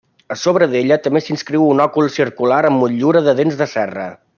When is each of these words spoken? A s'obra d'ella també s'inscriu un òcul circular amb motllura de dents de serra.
A 0.35 0.35
s'obra 0.43 0.67
d'ella 0.71 0.97
també 1.07 1.21
s'inscriu 1.25 1.67
un 1.75 1.85
òcul 1.87 2.11
circular 2.17 2.61
amb 2.71 2.85
motllura 2.85 3.27
de 3.29 3.41
dents 3.43 3.65
de 3.65 3.73
serra. 3.79 4.13